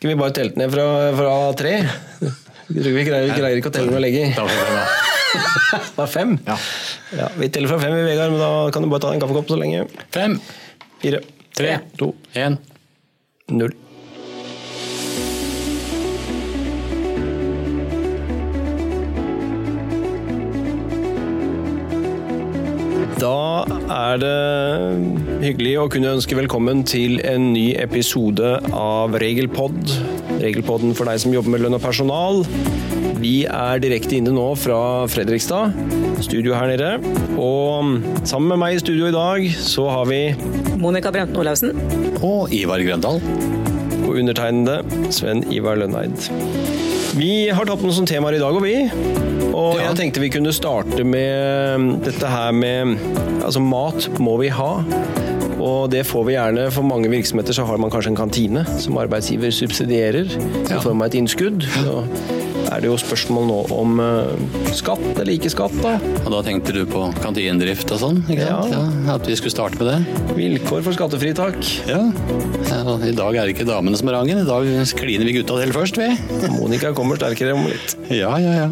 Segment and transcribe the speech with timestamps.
[0.00, 1.72] Skal vi bare telte ned fra, fra tre?
[2.70, 4.30] vi tror vi greier, greier ikke å telle med lenger.
[4.32, 6.32] Det er fem?
[6.46, 6.56] Ja.
[7.18, 9.52] Ja, vi teller fra fem, vi, Vegard, men da kan du bare ta en kaffekopp
[9.52, 9.82] så lenge.
[10.14, 10.38] Fem,
[11.04, 11.20] Fire,
[11.52, 12.56] tre, to, én.
[13.52, 13.76] null.
[23.90, 29.76] Er det hyggelig å kunne ønske velkommen til en ny episode av Regelpod.
[30.40, 32.44] Regelpodden for deg som jobber med lønn og personal.
[33.20, 34.80] Vi er direkte inne nå fra
[35.10, 35.74] Fredrikstad,
[36.24, 36.92] studio her nede.
[37.36, 40.22] Og sammen med meg i studio i dag så har vi
[40.80, 41.74] Monica Brenten Olaussen.
[42.22, 43.20] Og Ivar Grøndal.
[44.10, 44.80] og undertegnede
[45.14, 46.79] Sven Ivar Lønneid.
[47.16, 48.74] Vi har tatt noen sånne temaer i dag, og vi.
[49.50, 49.88] Og Ja.
[49.90, 52.98] jeg tenkte vi kunne starte med dette her med
[53.42, 54.84] Altså, mat må vi ha.
[55.60, 56.70] Og det får vi gjerne.
[56.72, 60.28] For mange virksomheter så har man kanskje en kantine som arbeidsgiver subsidierer
[60.70, 60.78] Ja.
[60.80, 61.62] får man et innskudd.
[61.62, 62.04] Så
[62.70, 64.42] er det jo spørsmål nå om eh,
[64.76, 65.96] skatt eller ikke skatt, da.
[66.22, 68.20] Og da tenkte du på kantinedrift og sånn?
[68.30, 68.74] ikke sant?
[68.74, 69.16] Ja.
[69.16, 70.22] At vi skulle starte med det?
[70.38, 71.58] Vilkår for skattefritak.
[71.90, 72.00] Ja.
[72.70, 72.96] ja.
[73.10, 74.42] I dag er det ikke damene som er rangen.
[74.42, 76.10] I dag kliner vi gutta til først, vi.
[76.58, 77.96] Monica kommer sterkere om litt.
[78.08, 78.68] Ja, ja, ja.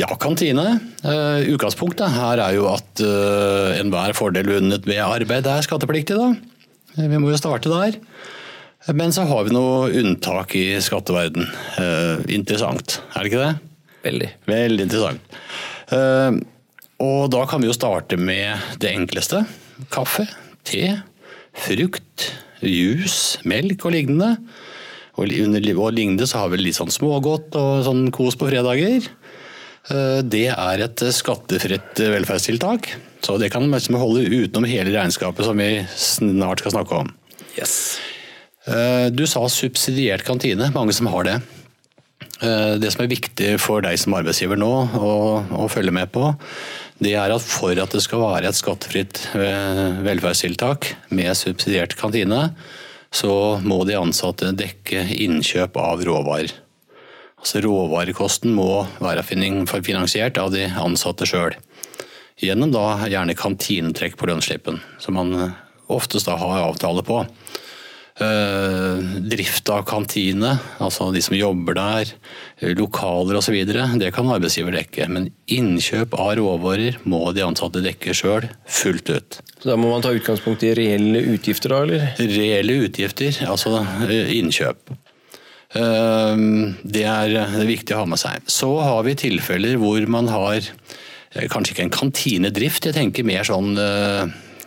[0.00, 0.78] Ja, kantine.
[1.04, 6.32] Uh, utgangspunktet her er jo at uh, enhver fordel vunnet ved arbeid er skattepliktig, da.
[6.94, 7.98] Vi må jo starte der.
[8.92, 11.46] Men så har vi noe unntak i skatteverden.
[11.80, 13.54] Eh, interessant, er det ikke det?
[14.04, 14.28] Veldig.
[14.50, 15.38] Veldig interessant.
[15.94, 16.36] Eh,
[17.04, 19.46] og da kan vi jo starte med det enkleste.
[19.94, 20.26] Kaffe,
[20.68, 20.98] te,
[21.64, 22.28] frukt,
[22.60, 24.34] juice, melk og lignende.
[25.16, 29.08] Og under og lignende så har vi litt sånn smågodt og sånn kos på fredager.
[29.88, 32.92] Eh, Det er et skattefritt velferdstiltak,
[33.24, 37.14] så det kan man liksom holde utenom hele regnskapet som vi snart skal snakke om.
[37.56, 37.96] Yes.
[38.66, 41.40] Eh, Du sa subsidiert kantine, mange som har det.
[42.40, 45.12] Eh, Det som er viktig for deg som arbeidsgiver nå å,
[45.52, 46.34] å følge med på,
[47.00, 52.54] det er at for at det skal være et skattefritt eh, velferdstiltak med subsidiert kantine,
[53.12, 56.50] så må de ansatte dekke innkjøp av råvarer.
[57.38, 61.52] Altså Råvarekosten må være finansiert av de ansatte sjøl.
[62.40, 65.52] Gjennom da gjerne kantinetrekk på lønnsslippen, som man
[65.92, 67.20] oftest da har avtale på.
[68.14, 72.12] Eh, drift av kantine, altså de som jobber der,
[72.60, 73.56] eh, lokaler osv.,
[73.98, 75.08] det kan arbeidsgiver dekke.
[75.08, 79.40] Men innkjøp av råvarer må de ansatte dekke sjøl, fullt ut.
[79.58, 82.14] Så da må man ta utgangspunkt i reelle utgifter, da, eller?
[82.20, 84.94] Reelle utgifter, altså eh, innkjøp.
[85.74, 87.32] Det er,
[87.66, 88.44] viktig å ha med seg.
[88.46, 90.60] Så har vi tilfeller hvor man har
[91.50, 93.74] kanskje ikke en kantinedrift, jeg tenker mer sånn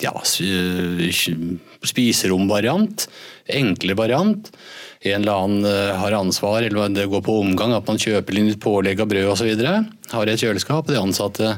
[0.03, 0.41] ja, s-
[1.87, 3.07] spiseromvariant.
[3.47, 4.51] Enkle variant.
[5.07, 8.59] En eller annen eh, har ansvar, eller det går på omgang, at man kjøper litt
[8.63, 9.53] pålegg av brød osv.
[10.11, 11.51] Har et kjøleskap, og de ansatte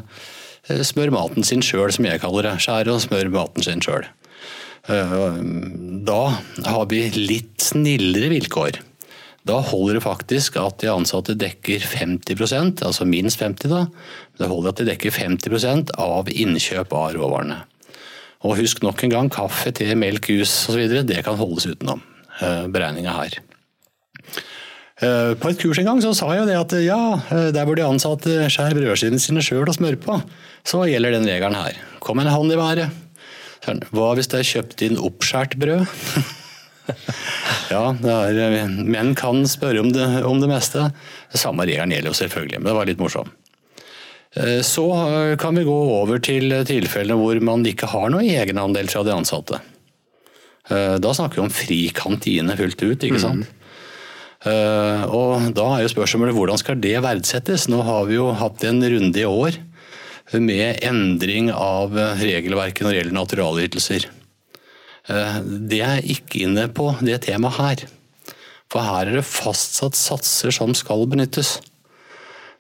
[0.69, 2.57] eh, smør maten sin sjøl, som jeg kaller det.
[2.66, 4.05] Skjærer og smør maten sin sjøl.
[4.89, 6.21] Da
[6.66, 8.79] har vi litt snillere vilkår.
[9.45, 13.83] Da holder det faktisk at de ansatte dekker 50% altså minst 50 da.
[14.39, 17.59] Det holder at de dekker 50% av innkjøp av råvarene.
[18.47, 20.85] Og husk nok en gang, kaffe, te, melk, jus osv.
[21.03, 22.00] det kan holdes utenom
[22.39, 23.35] eh, beregninga her.
[25.00, 27.01] Eh, På et kurs en gang så sa jeg jo det at ja,
[27.31, 30.17] eh, der hvor de ansatte skjærer brødskivene sine sjøl og smører på,
[30.67, 31.79] så gjelder den regelen her.
[32.03, 32.89] Kom en hånd i været.
[33.91, 35.83] Hva hvis det er kjøpt inn oppskjært brød?
[37.73, 40.88] ja, er, menn kan spørre om det, om det meste.
[41.35, 43.35] Samme regelen gjelder jo selvfølgelig, men det var litt morsomt.
[44.35, 48.90] Eh, Så eh, kan vi gå over til tilfellene hvor man ikke har noe egenandel
[48.91, 49.59] fra de ansatte.
[50.69, 53.47] Eh, Da snakker vi om fri kantine fullt ut, ikke sant.
[54.45, 57.68] Eh, Og da er jo spørsmålet hvordan skal det verdsettes?
[57.69, 59.57] Nå har vi jo hatt en runde i år
[60.38, 61.89] med endring av
[62.22, 64.06] regelverket når det gjelder naturalytelser.
[65.09, 67.88] Eh, Det er ikke inne på det temaet her.
[68.69, 71.57] For her er det fastsatt satser som skal benyttes.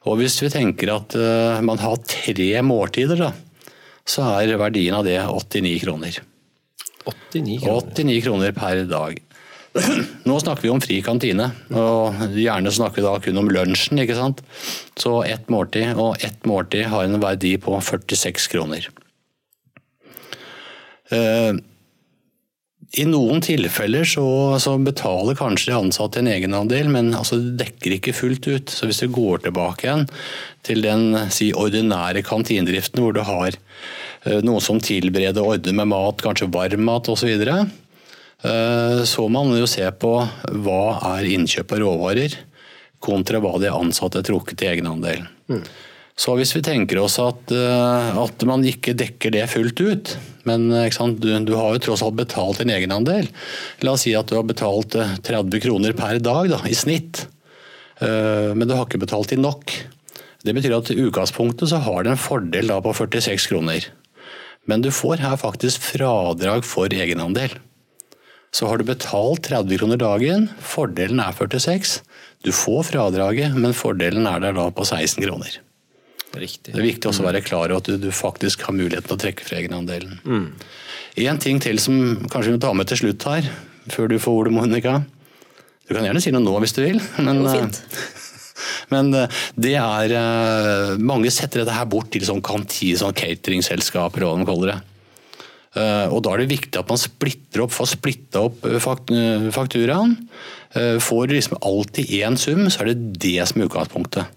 [0.07, 3.31] Og hvis vi tenker at eh, man har tre måltider, da,
[4.07, 6.21] så er verdien av det 89 kroner.
[7.09, 7.89] 89 kroner.
[7.95, 9.19] 89 kroner per dag.
[10.27, 14.01] Nå snakker vi om fri kantine, og gjerne snakker vi da kun om lunsjen.
[14.01, 14.41] ikke sant?
[14.97, 18.89] Så ett måltid, og ett måltid har en verdi på 46 kroner.
[22.89, 24.25] Eh, I noen tilfeller så,
[24.59, 28.73] så betaler kanskje de ansatte en egenandel, men altså det dekker ikke fullt ut.
[28.73, 30.07] Så hvis du går tilbake igjen
[30.65, 35.93] til den si, ordinære kantinedriften, hvor du har uh, noen som tilbereder og ordner med
[35.93, 37.29] mat, kanskje varm mat osv.,
[38.41, 40.13] Eh, så må man jo se på
[40.63, 40.83] hva
[41.17, 42.37] er innkjøp av råvarer
[43.03, 45.25] kontra hva de ansatte er trukket i egenandel.
[45.51, 45.63] Mm.
[46.19, 50.13] Så hvis vi tenker oss at, eh, at, man ikke dekker det fullt ut,
[50.49, 53.29] men du, du, har jo tross alt betalt en egenandel.
[53.85, 57.27] La oss si at du har betalt 30 kroner per dag da, i snitt,
[57.99, 59.73] men du har ikke betalt inn nok.
[60.47, 63.89] Det betyr at i utgangspunktet så har det en fordel da på 46 kroner.
[64.69, 67.55] Men du får her faktisk fradrag for egenandel.
[68.55, 71.99] Så har du betalt 30 kroner dagen, fordelen er 46.
[72.45, 75.59] Du får fradraget, men fordelen er der da på 16 kroner.
[76.37, 76.73] Riktig.
[76.73, 79.17] Det er viktig også å være klar over at du, du faktisk har muligheten til
[79.17, 80.19] å trekke fra egenandelen.
[80.25, 80.47] Mm.
[81.25, 81.97] En ting til som
[82.29, 83.49] kanskje vi må ta med til slutt her,
[83.89, 84.99] før du får ordet, Monica.
[85.89, 86.99] Du kan gjerne si noe nå hvis du vil.
[87.17, 87.81] Men, det fint.
[88.93, 94.25] Men eh, det er eh, Mange setter dette her bort til sånn kanti, sånn cateringselskaper
[94.25, 94.79] og hva de kaller det.
[95.79, 98.65] Eh, og Da er det viktig at man splitter opp, får splitta opp
[99.55, 100.17] fakturaen.
[101.01, 104.35] Får liksom alltid én sum, så er det det som er utgangspunktet.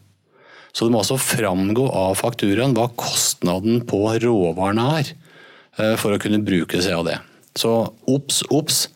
[0.73, 5.13] Så det må også framgå av fakturaen hva kostnaden på råvarene er,
[6.01, 7.19] for å kunne bruke seg av det.
[7.57, 7.73] Så
[8.09, 8.87] obs, obs.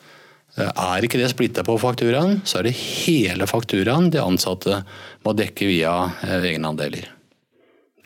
[0.57, 4.81] Eh, er ikke det splitta på fakturaen, så er det hele fakturaen de ansatte
[5.27, 5.93] må dekke via
[6.25, 7.11] eh, egenandeler.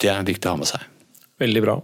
[0.00, 0.86] Det er viktig å ha med seg.
[1.40, 1.76] Veldig bra.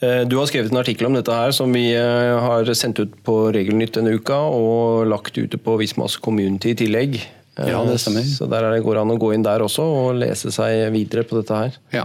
[0.00, 3.36] Eh, du har skrevet en artikkel om dette her som vi har sendt ut på
[3.52, 7.20] Regelnytt denne uka, og lagt ute på Vismas Community i tillegg.
[7.56, 8.26] Ja, det stemmer.
[8.28, 11.38] Så der går det an å gå inn der også og lese seg videre på
[11.40, 11.78] dette her.
[11.94, 12.04] Ja.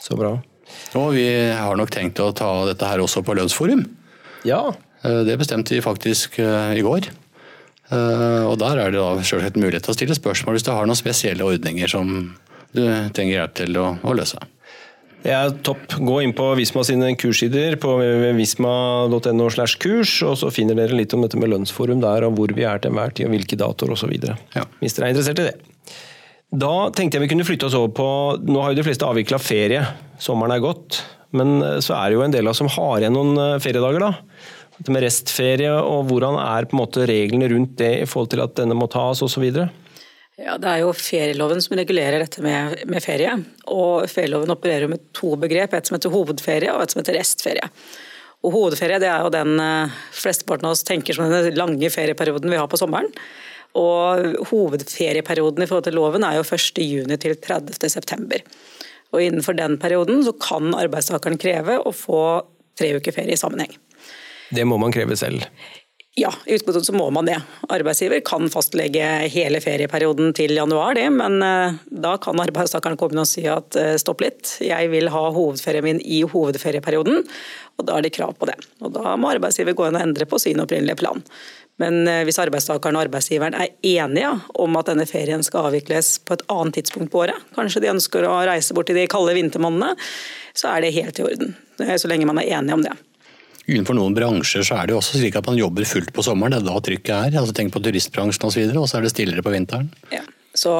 [0.00, 0.36] Så bra.
[0.96, 3.84] Og vi har nok tenkt å ta dette her også på lønnsforum.
[4.48, 4.68] Ja,
[5.02, 7.10] Eh, det bestemte vi faktisk eh, i går.
[7.88, 10.88] Eh, og Der er det da selvsagt mulighet til å stille spørsmål hvis du har
[10.88, 12.14] noen spesielle ordninger som
[12.74, 12.82] du
[13.16, 14.40] trenger hjelp til å, å løse.
[15.26, 15.96] Er topp.
[15.98, 17.96] Gå inn på Visma sine kurssider på
[18.36, 19.48] visma.no.
[19.50, 22.66] slash kurs, og så finner dere litt om dette med lønnsforum der, og hvor vi
[22.68, 24.14] er til enhver tid, og hvilke datoer osv.
[24.54, 24.66] Ja.
[24.82, 25.56] Hvis dere er interessert i det.
[26.48, 28.06] Da tenkte jeg vi kunne flytte oss over på
[28.48, 29.82] Nå har jo de fleste avvikla ferie.
[30.22, 31.02] Sommeren er gått.
[31.36, 34.14] Men så er det jo en del av oss som har igjen noen feriedager, da
[34.78, 38.44] dette med restferie, og hvordan er på en måte reglene rundt det i forhold til
[38.44, 39.48] at denne må tas osv.?
[40.38, 43.32] Ja, Det er jo ferieloven som regulerer dette med, med ferie.
[43.66, 47.70] og Ferieloven opererer med to begrep, et som heter hovedferie og et som heter restferie.
[48.46, 52.52] Og Hovedferie det er jo den eh, flesteparten av oss tenker som den lange ferieperioden
[52.52, 53.10] vi har på sommeren.
[53.78, 58.38] Og Hovedferieperioden i forhold til loven er jo 1.6 til 30.9.
[59.10, 62.22] Og Innenfor den perioden så kan arbeidstakeren kreve å få
[62.78, 63.74] tre uker ferie i sammenheng.
[64.54, 65.42] Det må man kreve selv?
[66.18, 67.36] Ja, i utgangspunktet så må man det.
[67.70, 73.28] Arbeidsgiver kan fastlegge hele ferieperioden til januar, det, men eh, da kan arbeidstakeren komme og
[73.30, 77.22] si at eh, stopp litt, jeg vil ha hovedferien min i hovedferieperioden,
[77.78, 78.56] og da er det krav på det.
[78.82, 81.22] Og Da må arbeidsgiver gå inn og endre på sin opprinnelige plan.
[81.78, 86.34] Men eh, hvis arbeidstakeren og arbeidsgiveren er enige om at denne ferien skal avvikles på
[86.34, 89.94] et annet tidspunkt på året, kanskje de ønsker å reise bort til de kalde vintermånedene,
[90.50, 91.54] så er det helt i orden.
[91.78, 92.98] Så lenge man er enige om det.
[93.68, 96.56] Innenfor noen bransjer så er det jo også slik at man jobber fullt på sommeren.
[96.56, 97.38] Det er da trykket er.
[97.42, 98.62] Altså Tenk på turistbransjen osv.
[98.70, 99.90] Og, og så er det stillere på vinteren.
[100.14, 100.24] Ja.
[100.56, 100.72] Så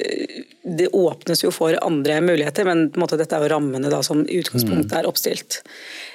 [0.00, 3.92] eh, Det åpnes jo for andre muligheter, men på en måte dette er jo rammene
[3.92, 5.60] da, som i utgangspunktet er oppstilt.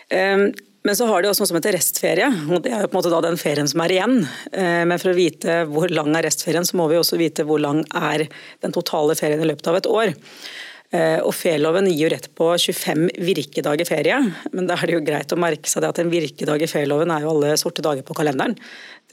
[0.09, 0.49] Um,
[0.87, 2.99] men så har de også noe som heter restferie, og det er jo på en
[3.01, 4.15] måte da den ferien som er igjen.
[4.51, 7.59] Eh, men for å vite hvor lang er restferien, så må vi også vite hvor
[7.61, 8.25] lang er
[8.63, 10.13] den totale ferien i løpet av et år.
[10.89, 14.17] Eh, og Ferieloven gir jo rett på 25 virkedager ferie,
[14.55, 17.25] men da er det jo greit å merke seg at en virkedag i ferieloven er
[17.25, 18.57] jo alle sorte dager på kalenderen.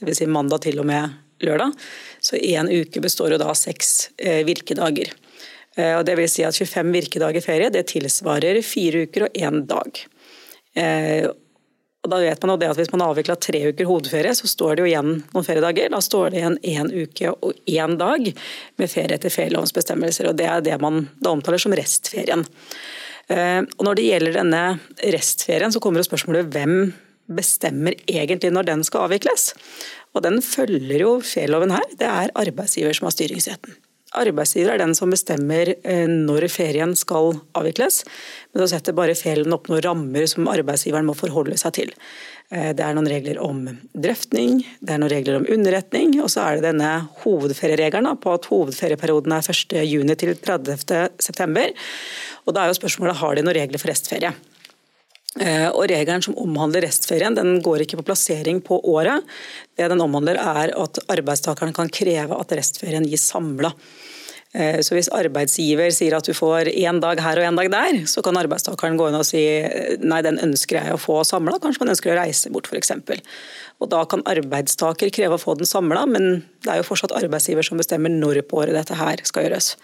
[0.01, 0.23] Dvs.
[0.23, 1.13] Si mandag til og med
[1.45, 1.75] lørdag.
[2.23, 5.13] Så én uke består jo da av seks eh, virkedager.
[5.77, 9.61] Eh, og det vil si at 25 virkedager ferie det tilsvarer fire uker og én
[9.69, 10.05] dag.
[12.07, 14.47] Og da vet man jo det at Hvis man har avvikla tre uker hovedferie, så
[14.47, 15.89] står det jo igjen noen feriedager.
[15.91, 18.29] Da står det igjen én uke og én dag
[18.79, 20.31] med ferie etter ferielovens bestemmelser.
[20.31, 22.45] Det er det man da omtaler som restferien.
[23.27, 24.63] Eh, og Når det gjelder denne
[25.03, 26.93] restferien, så kommer jo spørsmålet hvem
[27.27, 29.51] bestemmer egentlig når den skal avvikles.
[30.15, 31.91] Og Den følger jo ferieloven her.
[31.91, 33.75] Det er arbeidsgiver som har styringsretten.
[34.15, 38.05] Arbeidsgiver er den som bestemmer eh, når ferien skal avvikles,
[38.53, 41.91] men da setter bare ferien opp noen rammer som arbeidsgiveren må forholde seg til.
[42.47, 46.45] Eh, det er noen regler om drøftning, det er noen regler om underretning, og så
[46.45, 46.91] er det denne
[47.25, 51.67] hovedferieregelen på at hovedferieperioden er 1.6 til 30.9.
[52.47, 54.31] Og da er jo spørsmålet har de noen regler for restferie.
[55.37, 59.25] Eh, og Regelen som omhandler restferien, den går ikke på plassering på året.
[59.77, 63.73] Det den omhandler er at arbeidstakeren kan kreve at restferien gis samla.
[64.57, 68.01] Eh, så hvis arbeidsgiver sier at du får én dag her og én dag der,
[68.09, 69.43] så kan arbeidstakeren gå inn og si
[70.01, 72.95] nei, den ønsker jeg å få samla, kanskje man ønsker å reise bort f.eks.
[73.91, 77.77] Da kan arbeidstaker kreve å få den samla, men det er jo fortsatt arbeidsgiver som
[77.77, 79.75] bestemmer når på året dette her skal gjøres.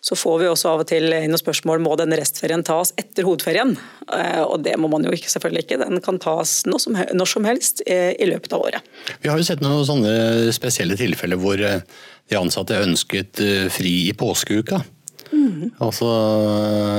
[0.00, 3.26] Så får vi også av og til inn noen spørsmål må denne restferien tas etter
[3.26, 3.74] hovedferien.
[4.14, 5.80] Eh, og det må man jo ikke, selvfølgelig ikke.
[5.82, 8.92] Den kan tas når som, når som helst eh, i løpet av året.
[9.24, 11.82] Vi har jo sett noen sånne spesielle tilfeller hvor eh,
[12.28, 13.40] de ansatte ønsket
[13.72, 14.82] fri i påskeuka.
[15.28, 15.74] Mm.
[15.84, 16.08] Altså,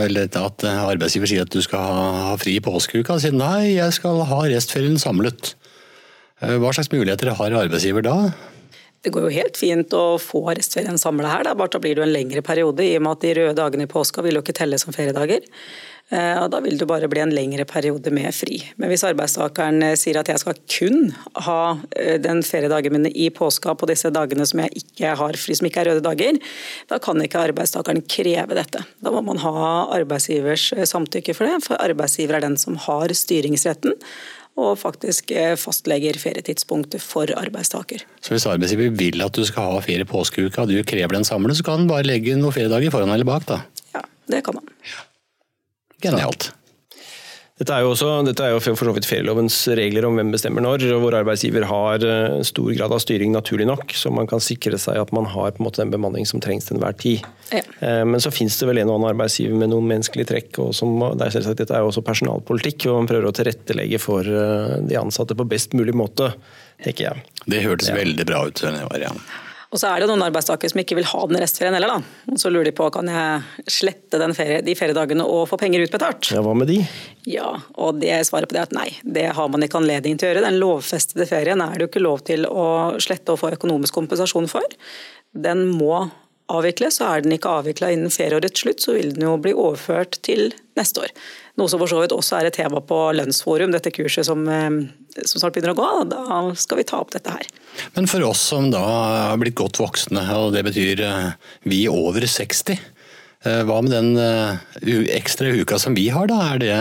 [0.06, 3.20] eller at arbeidsgiver sier at du skal ha fri i påskeuka.
[3.22, 5.54] Sier nei, jeg skal ha restferien samlet.
[6.40, 8.16] Hva slags muligheter har arbeidsgiver da?
[9.02, 11.56] Det går jo helt fint å få restferien samla her, da.
[11.56, 12.84] bare da blir det jo en lengre periode.
[12.84, 15.46] I og med at de røde dagene i påska vil jo ikke telle som feriedager.
[16.10, 18.58] Eh, og Da vil det bare bli en lengre periode med fri.
[18.82, 21.12] Men hvis arbeidstakeren eh, sier at jeg skal kun
[21.46, 25.56] ha eh, den feriedagen min i påska på disse dagene som jeg ikke har fri,
[25.56, 26.42] som ikke er røde dager,
[26.90, 28.82] da kan ikke arbeidstakeren kreve dette.
[29.00, 29.54] Da må man ha
[30.00, 33.96] arbeidsgivers samtykke for det, for arbeidsgiver er den som har styringsretten
[34.60, 38.04] og faktisk eh, fastlegger ferietidspunktet for arbeidstaker.
[38.22, 41.60] Så hvis arbeidsgiver vil at du skal ha ferie påskeuka, og du krever den samlet,
[41.60, 43.62] så kan han bare legge noen feriedager foran eller bak, da?
[43.96, 44.60] Ja, det kan.
[44.86, 45.06] Ja.
[46.04, 46.52] Genialt.
[47.60, 50.64] Dette er jo, også, dette er jo for så vidt ferielovens regler om hvem bestemmer
[50.64, 53.92] når, og hvor arbeidsgiver har eh, stor grad av styring, naturlig nok.
[54.00, 56.70] Så man kan sikre seg at man har på en måte den bemanning som trengs
[56.70, 57.26] til enhver tid.
[57.52, 57.60] Ja.
[57.84, 60.62] Eh, men så finnes det vel en og annen arbeidsgiver med noen menneskelige trekk.
[60.64, 64.00] og som, det er selvsagt, Dette er jo også personalpolitikk, og man prøver å tilrettelegge
[64.00, 66.32] for eh, de ansatte på best mulig måte,
[66.88, 67.28] tenker jeg.
[67.44, 68.00] Det hørtes ja.
[68.00, 68.64] veldig bra ut.
[68.64, 69.12] Ja.
[69.70, 72.30] Og så er det noen arbeidstakere som ikke vil ha den restferien heller, da.
[72.34, 76.32] Og så lurer de på kan jeg slette ferie, de feriedagene og få penger utbetalt.
[76.34, 76.80] Ja, Hva med de?
[77.30, 80.26] Ja, og det svaret på det er at nei, det har man ikke anledning til
[80.26, 80.46] å gjøre.
[80.48, 82.66] Den lovfestede ferien er det jo ikke lov til å
[82.98, 84.66] slette og få økonomisk kompensasjon for.
[85.38, 86.08] Den må
[86.50, 90.20] avvikles, så er den ikke avvikla innen ferieårets slutt, så vil den jo bli overført
[90.26, 91.14] til neste år.
[91.60, 94.70] Noe som for så vidt også er et tema på Lønnsforum, dette kurset som, eh,
[95.20, 95.90] som snart begynner å gå.
[96.14, 97.50] Da skal vi ta opp dette her.
[97.96, 98.84] Men for oss som da
[99.32, 101.32] har blitt godt voksne, og det betyr eh,
[101.64, 102.99] vi over 60, eh,
[103.44, 106.40] hva med den ekstra uka som vi har, da?
[106.54, 106.74] Er det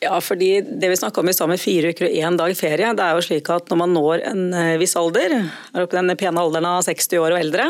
[0.00, 2.92] ja, fordi det vi snakka om i stad med fire uker og én dag ferie,
[2.96, 4.42] det er jo slik at når man når en
[4.80, 7.68] viss alder, er oppe den pene alderen av 60 år og eldre,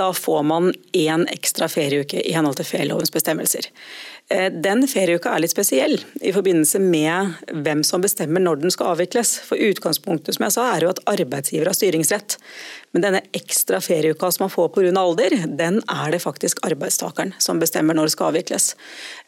[0.00, 3.68] da får man én ekstra ferieuke i henhold til ferielovens bestemmelser.
[4.32, 8.94] Eh, den ferieuka er litt spesiell i forbindelse med hvem som bestemmer når den skal
[8.94, 9.36] avvikles.
[9.44, 12.38] For Utgangspunktet som jeg sa, er jo at arbeidsgiver har styringsrett.
[12.96, 14.92] Men denne ekstra ferieuka som man får pga.
[14.96, 18.72] alder, den er det faktisk arbeidstakeren som bestemmer når det skal avvikles.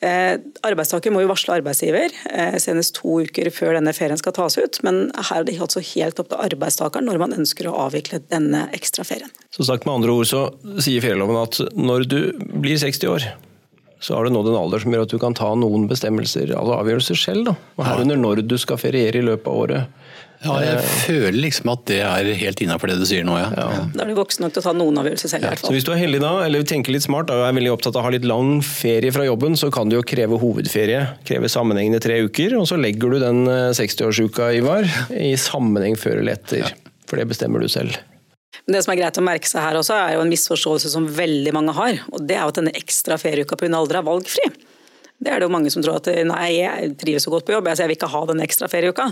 [0.01, 4.57] Eh, arbeidstaker må jo varsle arbeidsgiver eh, senest to uker før denne ferien skal tas
[4.57, 4.81] ut.
[4.87, 8.71] Men her er det altså helt opp til arbeidstakeren når man ønsker å avvikle denne
[8.73, 9.29] ekstra ferien.
[9.53, 10.47] Så sagt med andre ord så
[10.81, 12.21] sier ferieloven at når du
[12.57, 13.29] blir 60 år,
[14.01, 16.77] så har du nådd en alder som gjør at du kan ta noen bestemmelser, alle
[16.83, 17.49] avgjørelser selv.
[17.49, 17.57] da.
[17.79, 20.01] Og Herunder når du skal feriere i løpet av året.
[20.45, 23.47] Ja, jeg eh, føler liksom at det er helt innafor det du sier nå, ja.
[23.57, 23.85] ja.
[23.95, 25.47] Da er du voksen nok til å ta noen avgjørelser selv.
[25.47, 25.49] Ja.
[25.49, 25.71] i hvert fall.
[25.71, 28.05] Så Hvis du er heldig da, eller tenker litt smart og er veldig opptatt av
[28.05, 31.07] å ha litt lang ferie fra jobben, så kan du jo kreve hovedferie.
[31.27, 33.47] Kreve sammenhengende tre uker, og så legger du den
[33.81, 36.69] 60-årsuka, eh, Ivar, i sammenheng før eller etter.
[37.09, 37.97] For det bestemmer du selv.
[38.67, 41.07] Men det som er greit å merke seg her også, er jo en misforståelse som
[41.07, 42.01] veldig mange har.
[42.11, 43.71] og Det er jo at denne ekstra ferieuka pga.
[43.79, 44.49] alder er valgfri.
[45.17, 47.71] Det er det jo mange som tror at nei, jeg trives så godt på jobb,
[47.73, 49.07] jeg vil ikke ha den ekstra ferieuka.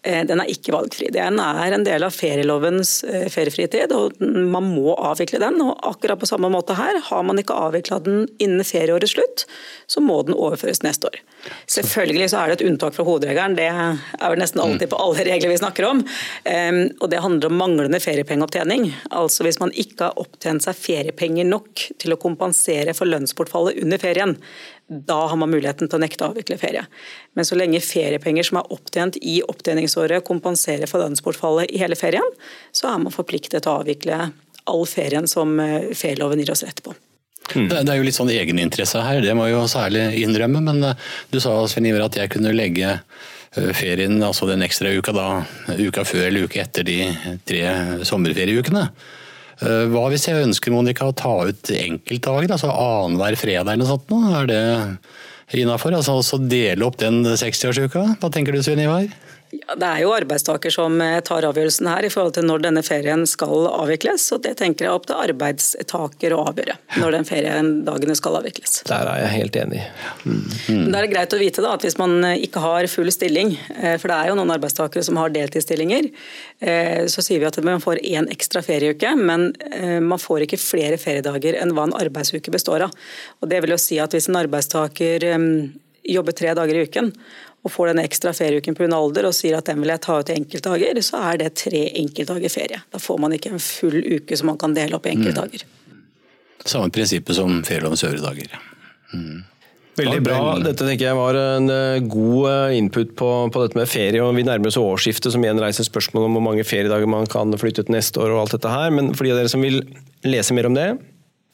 [0.00, 1.10] Eh, den er ikke valgfri.
[1.12, 5.60] Den er en del av ferielovens eh, feriefritid, og man må avvikle den.
[5.60, 9.44] og Akkurat på samme måte her, har man ikke avvikla den innen ferieårets slutt,
[9.90, 11.20] så må den overføres neste år.
[11.68, 15.24] Selvfølgelig så er det et unntak fra hovedregelen, det er vel nesten alltid på alle
[15.28, 16.02] regler vi snakker om.
[17.00, 18.90] Og det handler om manglende feriepengeopptjening.
[19.16, 24.02] Altså hvis man ikke har opptjent seg feriepenger nok til å kompensere for lønnsbortfallet under
[24.02, 24.36] ferien,
[24.90, 26.82] da har man muligheten til å nekte å avvikle ferie.
[27.38, 32.26] Men så lenge feriepenger som er opptjent i opptjeningsåret kompenserer for lønnsbortfallet i hele ferien,
[32.74, 34.18] så er man forpliktet til å avvikle
[34.70, 36.96] all ferien som eh, ferieloven gir oss rett på.
[37.54, 37.68] Mm.
[37.70, 40.64] Det, er jo litt sånn egeninteresse her, det må jeg jo særlig innrømme.
[40.66, 44.90] Men eh, du sa Sven Iver, at jeg kunne legge eh, ferien, altså den ekstra
[44.90, 45.28] uka da,
[45.78, 47.00] uka før eller uka etter de
[47.46, 47.62] tre
[48.10, 48.88] sommerferieukene.
[49.60, 53.90] Eh, hva hvis jeg ønsker Monica, å ta ut enkeltdager, altså annenhver fredag eller noe
[53.90, 54.14] sånt?
[54.40, 55.96] Er det innafor?
[55.98, 58.06] Altså, altså dele opp den 60-årsuka?
[58.22, 59.10] Hva tenker du Svein Ivar?
[59.50, 62.82] Ja, det er jo arbeidstaker som eh, tar avgjørelsen her i forhold til når denne
[62.86, 64.28] ferien skal avvikles.
[64.36, 68.80] og Det tenker jeg opp til arbeidstaker å avgjøre når den feriedagene skal avvikles.
[68.86, 69.82] Der er jeg helt enig.
[70.22, 70.38] Mm.
[70.68, 73.10] Men Da er det greit å vite da, at hvis man eh, ikke har full
[73.14, 76.10] stilling, eh, for det er jo noen arbeidstakere som har deltidsstillinger,
[76.60, 79.46] så sier vi at man får én ekstra ferieuke, men
[80.04, 82.92] man får ikke flere feriedager enn hva en arbeidsuke består av.
[83.40, 85.24] Og Det vil jo si at hvis en arbeidstaker
[86.04, 87.10] jobber tre dager i uken
[87.60, 88.88] og får den ekstra ferieuken pga.
[88.96, 91.82] alder og sier at den vil jeg ta ut i enkeltdager, så er det tre
[92.00, 92.80] enkeltdager ferie.
[92.92, 95.66] Da får man ikke en full uke som man kan dele opp i enkeltdager.
[95.66, 96.02] Mm.
[96.64, 98.60] Samme prinsippet som ferielovens øvrige dager.
[99.12, 99.44] Mm.
[100.00, 100.40] Veldig bra.
[100.62, 104.22] Dette tenker jeg var en eh, god eh, input på, på, dette med ferie.
[104.22, 107.52] og Vi nærmer oss årsskiftet, som igjen reiser spørsmål om hvor mange feriedager man kan
[107.60, 108.34] flytte ut neste år.
[108.34, 108.92] og alt dette her.
[108.94, 109.82] Men for de av dere som vil
[110.24, 110.92] lese mer om det,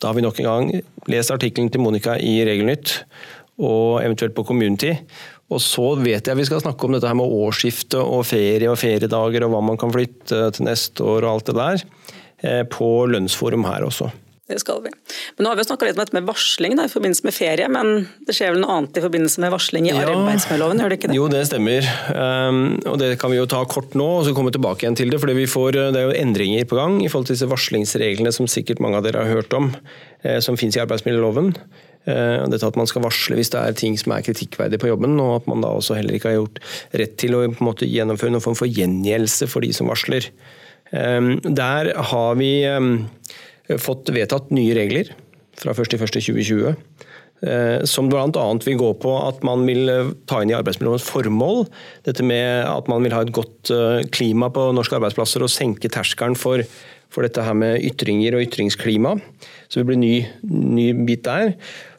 [0.02, 0.68] da har vi nok en gang
[1.10, 2.98] lest artikkelen til Monica i Regelnytt,
[3.56, 4.92] og eventuelt på Community.
[5.46, 8.80] Og så vet jeg vi skal snakke om dette her med årsskifte og ferie og
[8.80, 11.84] feriedager og hva man kan flytte til neste år og alt det der,
[12.42, 14.10] eh, på lønnsforum her også.
[14.46, 14.92] Det skal vi.
[15.34, 17.66] Men nå har vi snakka litt om dette med varsling da, i forbindelse med ferie,
[17.66, 20.98] men det skjer vel noe annet i forbindelse med varsling i ja, arbeidsmiljøloven, gjør det
[21.00, 21.16] ikke det?
[21.18, 21.88] Jo, det stemmer.
[22.14, 25.10] Um, og det kan vi jo ta kort nå, og så komme tilbake igjen til
[25.10, 25.18] det.
[25.18, 25.26] For
[25.74, 29.08] det er jo endringer på gang i forhold til disse varslingsreglene som sikkert mange av
[29.08, 29.72] dere har hørt om,
[30.22, 31.50] eh, som finnes i arbeidsmiljøloven.
[32.06, 35.18] Eh, dette at man skal varsle hvis det er ting som er kritikkverdig på jobben,
[35.22, 36.60] og at man da også heller ikke har gjort
[37.02, 40.28] rett til å måte, gjennomføre noen form for gjengjeldelse for de som varsler.
[40.94, 45.10] Eh, der har vi eh, fått vedtatt nye regler
[45.58, 46.76] fra 1.1.2020.
[47.86, 48.44] Som bl.a.
[48.64, 49.90] vil gå på at man vil
[50.24, 51.66] ta inn i arbeidsmiljølovens formål
[52.06, 53.68] dette med at man vil ha et godt
[54.16, 56.64] klima på norske arbeidsplasser og senke terskelen for,
[57.12, 59.12] for dette her med ytringer og ytringsklima.
[59.68, 60.16] Så det blir en ny,
[60.48, 61.52] ny bit der.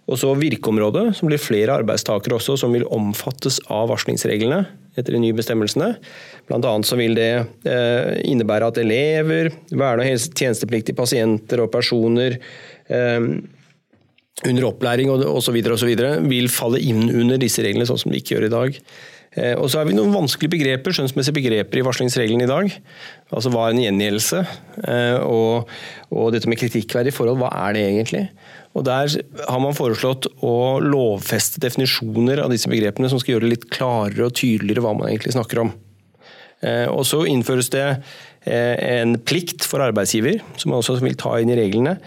[0.07, 4.61] Og så virkeområdet, som blir flere arbeidstakere også som vil omfattes av varslingsreglene
[4.97, 5.91] etter de nye bestemmelsene.
[6.47, 7.31] Blant annet så vil det
[7.67, 13.27] eh, innebære at elever, verne- og tjenestepliktige pasienter og personer eh,
[14.47, 15.59] under opplæring osv.
[16.29, 18.81] vil falle inn under disse reglene, sånn som de ikke gjør i dag.
[19.35, 22.77] Eh, og så har vi noen vanskelige begreper, skjønnsmessige begreper i varslingsreglene i dag.
[23.31, 24.43] Altså Hva er en gjengjeldelse?
[25.27, 25.73] Og,
[26.13, 28.23] og dette med kritikkverdige forhold, hva er det egentlig?
[28.77, 29.09] Og Der
[29.49, 34.27] har man foreslått å lovfeste definisjoner av disse begrepene som skal gjøre det litt klarere
[34.27, 35.73] og tydeligere hva man egentlig snakker om.
[36.61, 41.35] Eh, og Så innføres det eh, en plikt for arbeidsgiver, som man også vil ta
[41.41, 41.97] inn i reglene,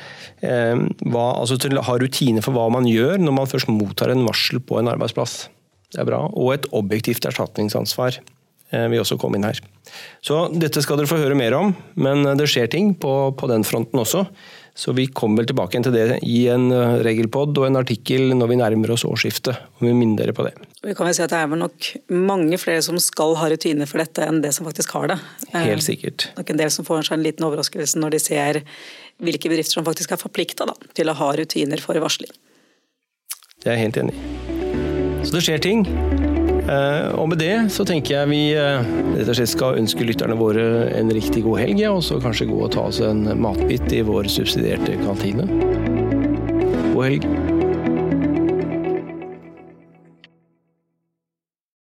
[0.42, 0.74] eh,
[1.06, 4.26] hva, altså til å ha rutiner for hva man gjør når man først mottar en
[4.26, 5.44] varsel på en arbeidsplass.
[5.90, 6.24] Det er bra.
[6.30, 8.20] Og et objektivt erstatningsansvar
[8.70, 9.58] vil også komme inn her.
[10.22, 13.66] Så Dette skal dere få høre mer om, men det skjer ting på, på den
[13.66, 14.22] fronten også.
[14.80, 18.48] Så vi kommer vel tilbake til det i en eh, regelpod og en artikkel når
[18.48, 19.58] vi nærmer oss årsskiftet.
[19.76, 20.54] og vi minner dere på det.
[20.86, 21.90] Vi kan vel si at Det er vel nok
[22.30, 25.18] mange flere som skal ha rutiner for dette, enn det som faktisk har det.
[25.52, 26.30] Helt eh, sikkert.
[26.38, 28.62] Nok en del som får seg en liten overraskelse når de ser
[29.20, 32.32] hvilke bedrifter som faktisk er forplikta til å ha rutiner for varsling.
[33.60, 34.49] Det er jeg helt enig i.
[35.22, 35.84] Så det skjer ting.
[36.70, 40.36] Eh, og med det så tenker jeg vi eh, rett og slett skal ønske lytterne
[40.38, 44.04] våre en riktig god helg, og så kanskje gå og ta oss en matbit i
[44.06, 45.48] vår subsidierte kantine.
[46.94, 47.49] God helg.